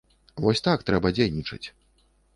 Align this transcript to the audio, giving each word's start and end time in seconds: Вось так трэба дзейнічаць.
Вось 0.45 0.63
так 0.67 0.85
трэба 0.87 1.13
дзейнічаць. 1.19 1.63